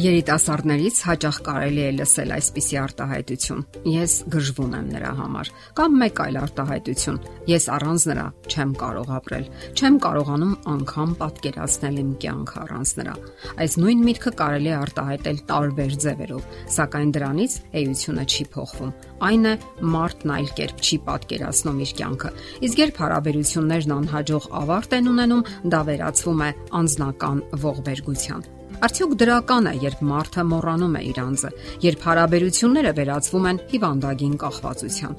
[0.00, 3.64] Երիտասարդներից հաճախ կարելի է լսել այսպիսի արտահայտություն.
[3.90, 7.18] Ես գժվում եմ նրա համար, կամ մեկ այլ արտահայտություն.
[7.50, 9.44] Ես առանց նրա չեմ կարող ապրել,
[9.76, 13.14] չեմ կարողանում անգամ պատկերացնել իմ կյանքը առանց նրա։
[13.60, 16.46] Այս նույն միտքը կարելի է արտահայտել տարբեր ձևերով,
[16.80, 19.54] սակայն դրանից էությունը չի փոխվում։ Այն է
[19.96, 22.32] մարդն այլ կերպ չի պատկերացնում իր կյանքը։
[22.70, 25.44] Իսկ երբ հարաբերություններն անհաջող ավարտ են ունենում,
[25.74, 28.48] դա վերածվում է անznական ողբերգության։
[28.80, 31.50] Արդյոք դրական է, երբ մարդը մոռանում է իր անձը,
[31.84, 35.18] երբ հարաբերությունները վերածվում են հիվանդագին կախվածության։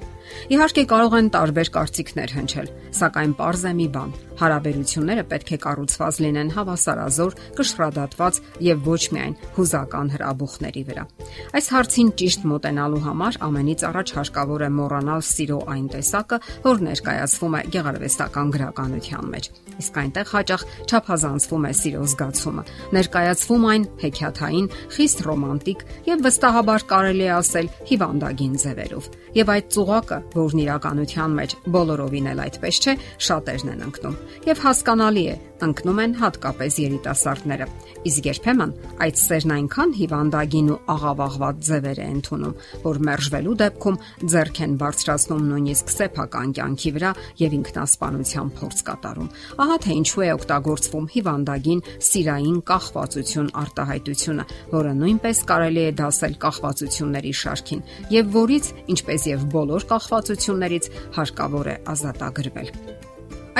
[0.55, 4.11] Իհարկե կարող են տարբեր կարծիքներ հնչել, սակայն པարզ է մի բան.
[4.41, 11.03] հարաբերությունները պետք է կառուցված լինեն հավասարազոր, կշռադատված եւ ոչ միայն հուզական հրաբուխների վրա։
[11.61, 17.53] Այս հարցին ճիշտ մոտենալու համար ամենից առաջ հարկավոր է մոռանալ սիրո այն տեսակը, որ ներկայացվում
[17.53, 19.45] է գեղարվեստական գրականության մեջ։
[19.81, 22.63] Իսկ այնտեղ հաճախ չափազանցվում է սիրո զգացումը,
[22.97, 30.19] ներկայացվում այն հեքիաթային, խիստ ռոմանտիկ եւ վստահաբար կարելի է ասել հիվանդագին ձևերով։ Եվ այդ ծուղակը,
[30.35, 32.95] որն իրականության մեջ բոլորովին էլ այդպես չէ,
[33.27, 34.19] շատերն են ընկնում։
[34.51, 37.65] Եվ հասկանալի է, ընկնում են հատկապես երիտասարդները։
[38.11, 38.71] Իսկ երբեմն
[39.05, 43.99] այդ սերն այնքան հիվանդագին ու աղավաղված ձևեր է ընդունում, որ մերժվելու դեպքում
[44.31, 49.29] ձեռք են բարձրացնում նույնիսկ սեփական կյանքի վրա եւ ինքնասպանության փորձ կատարում։
[49.61, 57.35] Ահա թե ինչու է օգտագործվում հիվանդագին սիրային կախվածություն արտահայտությունը, որը նույնպես կարելի է դասել կախվածությունների
[57.41, 57.85] շարքին
[58.17, 63.09] եւ որից, ինչպես եւ բոլոր կախվածություններից, հարկավոր է ազատագրվել։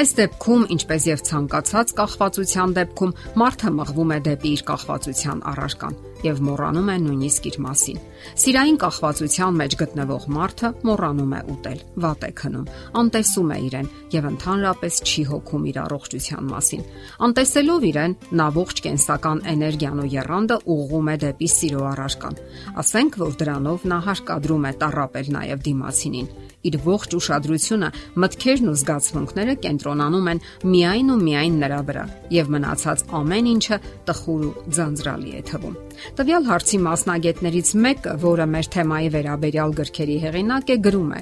[0.01, 6.41] Այս դեպքում, ինչպես եւ ցանկացած կախվածության դեպքում, մարդը մղվում է դեպի իր կախվածության առարկան եւ
[6.47, 8.01] մոռանում է նույնիսկ իր մասին։
[8.41, 12.67] Սիրային կախվածության մեջ գտնվող մարդը մոռանում է ուտել, վատ է քնում,
[13.01, 16.85] անտեսում է իրեն եւ ընդհանրապես չի հոգում իր առողջության մասին։
[17.27, 22.39] Անտեսելով իրեն, նա ողջ կենսական էներգիան ու երանդը ուղղում է դեպի սիրո առարկան։
[22.81, 26.31] Ասենք, որ դրանով նա հարկադրում է տարապել նաեւ դիմացինին
[26.67, 27.89] իր ողջ ուշադրությունը,
[28.21, 30.41] մտքերն ու զգացմունքները կենտրոնանում են
[30.73, 32.05] միայն ու միայն նրա վրա,
[32.37, 33.79] եւ մնացած ամեն ինչը
[34.09, 35.79] տխուր ու ձանձրալի է թվում։
[36.17, 41.21] Տվյալ հարցի մասնագետներից մեկը, որը մեր թեմայի վերաբերյալ գրքերի հեղինակ է, գրում է.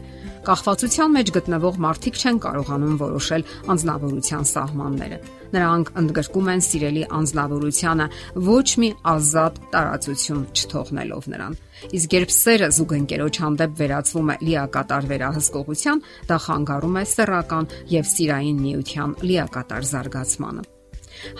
[0.50, 3.44] Կախվածության մեջ գտնվող մարդիկ չեն կարողանում որոշել
[3.74, 5.18] անznավորության սահմանները։
[5.50, 8.08] Նրանք ընդգրկում են սիրելի անznավորությունը
[8.47, 11.59] ոչ մի ազատ տարածություն չթողնելով նրան։
[12.00, 18.59] Իսկ երբ սերը զուգընկերոջ հանդեպ վերածվում է լիակատար վերահսկողության, դա խանգարում է սեռական եւ սիրային
[18.66, 20.69] միության լիակատար զարգացմանը։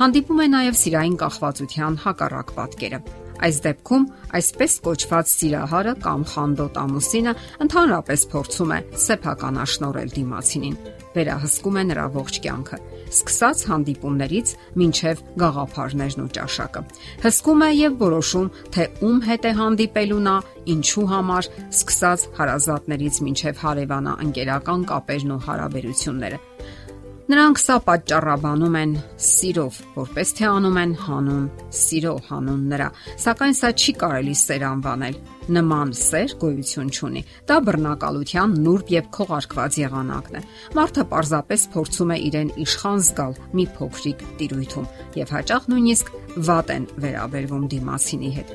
[0.04, 3.04] Հանդիպում է նաև սիրային կախվածության հակառակ պատկերը
[3.40, 10.76] Այս դեպքում այսպես կոչված սիրահարը կամ խանդոտ ամուսինը ընդհանրապես փորձում է սեփականաշնորել դիմացինին,
[11.16, 12.80] վերահսկում է նրա ողջ կյանքը,
[13.16, 14.54] սկսած հանդիպումներից
[14.84, 16.84] մինչև գաղափարներն ու ճաշակը։
[17.24, 20.38] Հսկում է եւ որոշում, թե ում հետ է հանդիպելու նա,
[20.76, 26.46] ինչու համար, սկսած հարազատներից մինչև հարևանա ընկերական կապերն ու հարաբերությունները։
[27.30, 31.44] Նրանք սա պատճառաբանում են սիրով, որպես թե անում են հանուն
[31.80, 32.88] սիրո հանուն նրա,
[33.26, 35.20] սակայն սա չի կարելի սեր անվանել
[35.56, 40.44] նման սեր գոյություն չունի։ Դա բռնակալության նուրբ եւ քողարկված եղանակն է։
[40.80, 44.90] Մարդը պարզապես փորձում է իրեն իշխան զգալ մի փոքրիկ տիրույթում
[45.20, 48.52] եւ հաճախ նույնիսկ վատ են վերաբերվում դիմացինի հետ։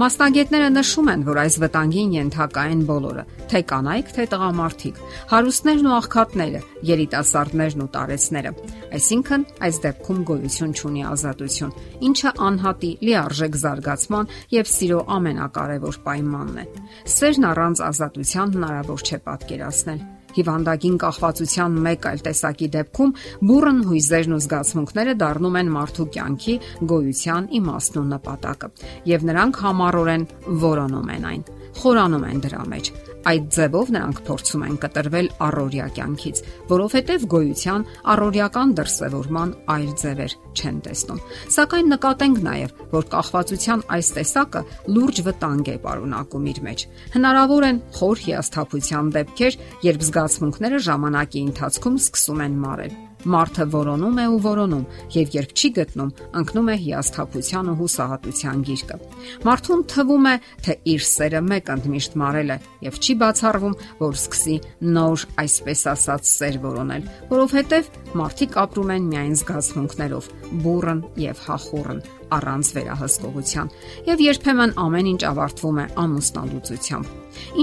[0.00, 5.00] Մասնագետները նշում են, որ այս վտանգին ենթակա են բոլորը՝ թե կանայք, թե տղամարդիկ,
[5.30, 8.52] հարուստներն ու աղքատները, երիտասարդներն ու տարեցները։
[9.00, 11.76] Այսինքն, այս դեպքում գոյություն չունի ազատություն,
[12.10, 16.64] ինչը անհատի լիարժեք զարգացման եւ սիրո ամենակարևոր պայմանն պայմանն է։
[17.10, 23.14] Սերն առանց ազատության հնարավոր չէ պատկերացնել։ Հիվանդագին կախվածության մեկ այլ տեսակի դեպքում
[23.50, 26.54] բուրըն հույզերն ու զգացմունքները դառնում են մարդու կյանքի
[26.92, 28.70] գոյության իմաստն ու նպատակը,
[29.10, 30.28] եւ նրանք համառորեն
[30.70, 31.42] որոնում են այն,
[31.78, 32.92] խորանում են դրա մեջ
[33.28, 36.38] Այդ ձևով նրանք փորձում են կտրվել առօրյա կյանքից,
[36.70, 37.84] որովհետև գոյության
[38.14, 41.20] առօրյական դրսևորման այլ ձևեր չեն տեսնում։
[41.56, 44.64] Սակայն նկատենք նաև, որ կախվածության այս տեսակը
[44.96, 46.86] լուրջ վտանգ է պարունակում իր մեջ։
[47.18, 49.60] Հնարավոր են խոր հիասթափության դեպքեր,
[49.90, 55.70] երբ զգացմունքները ժամանակի ընթացքում սկսում են մարել Մարդը որոնում է ու որոնում, եւ երբ չի
[55.76, 58.98] գտնում, ընկնում է հիասթափության ու հուսահատության գիրկը։
[59.44, 60.34] Մարդուն թվում է,
[60.64, 64.56] թե իր սերը մեկ ընդմիշտ մարել է եւ չի բացառվում, որ սկսի
[64.96, 70.32] նոր, այսպես ասած, սեր որոնել, որովհետեւ մարդիկ ապրում են միայն զգացմունքներով,
[70.64, 73.70] բուրըն եւ հախուռն առանց վերահսկողության
[74.10, 77.12] եւ երբեմն ամեն ինչ ավարտվում է ամուսնալուծությամբ։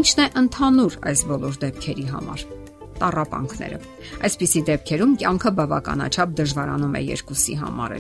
[0.01, 2.48] Ինչն է ընդհանուր այս բոլոր դեպքերի համար։
[3.02, 3.78] տարապանքները։
[4.28, 7.96] Այսպիսի դեպքերում կյանքը բավականաչափ դժվարանում է երկուսի համար։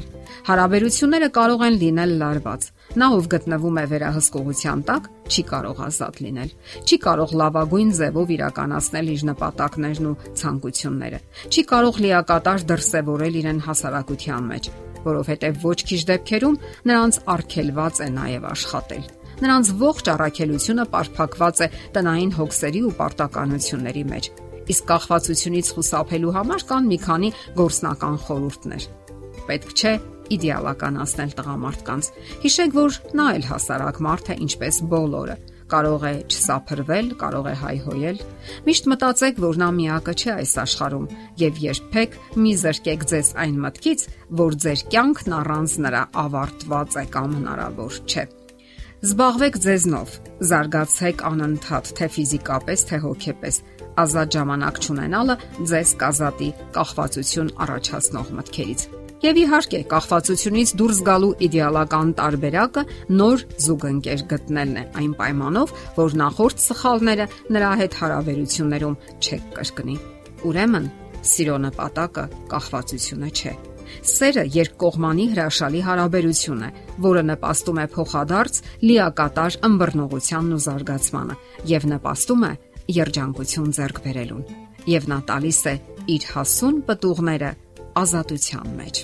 [0.47, 2.67] Հարաբերությունները կարող են լինել լարված։
[2.97, 6.51] Նա ով գտնվում է վերահսկողության տակ, չի կարող ազատ լինել։
[6.87, 11.19] Չի կարող լավագույն ձևով իրականացնել իր նպատակներն ու ցանկությունները։
[11.51, 14.71] Չի կարող լիակատար դրսևորել իրեն հասարակության մեջ,
[15.07, 19.05] որովհետև ոչ քիչ դեպքերում նրանց արգելված է նաև աշխատել։
[19.37, 24.33] Նրանց ողջ առաքելությունը պարփակված է տնային հոգսերի ու պարտականությունների մեջ։
[24.67, 28.87] Իսկ կախվածությունից խուսափելու համար կան մի քանի գործնական խորհուրդներ։
[29.47, 29.93] Պետք չէ
[30.37, 32.09] իդեալականացնել տղամարդկանց։
[32.43, 35.37] Հիշեք, որ նա էլ հասարակ մարդ է, ինչպես բոլորը
[35.67, 38.21] կարող է չսափրվել, կարող է հայհոյել։
[38.67, 41.09] Միշտ մտածեք, որ նա միակը չէ այս աշխարհում
[41.43, 44.07] եւ երբեք մի զրկեք ձեզ այն մտքից,
[44.43, 48.29] որ ձեր կյանքն առանց նրա ավարտված է կամ հնարավոր չէ։
[49.07, 50.13] Զբաղվեք ձեզնով,
[50.49, 53.59] զարգացեք անընդհատ թե ֆիզիկապես, թե հոգեպես։
[54.03, 55.35] Ազատ ժամանակ չունենալը
[55.69, 58.83] ձեզ կազատի կախվածություն առաջացնող մտքերից։
[59.23, 62.83] Եվ իհարկե, կախվածությունից դուրս գալու իդեալական տարբերակը
[63.21, 69.97] նոր զուգընկեր գտնելն է, այն պայմանով, որ նախորդ սխալները նրա հետ հարաբերություններում չեք կրկնի։
[70.51, 70.91] Ուրեմն,
[71.31, 73.57] սիրո նպատակը կախվածությունը չէ։
[74.11, 76.69] Սերը երկկողմանի հրաշալի հարաբերություն է,
[77.07, 81.37] որը նպաստում է փոխադարձ լիակատար ըմբռնողությանն ու զարգացմանը
[81.73, 82.53] եւ նպաստում է
[82.97, 84.47] երջանկություն ձեռք բերելուն։
[84.87, 85.75] Եվ նա տալիս է
[86.15, 87.51] իր հասուն պտուղները
[88.03, 89.03] ազատության մեջ։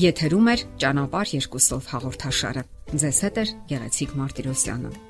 [0.00, 5.09] Եթերում է ճանապարհ երկուսով հաղորդաշարը։ Ձեզ հետ է Գեղեցիկ Մարտիրոսյանը։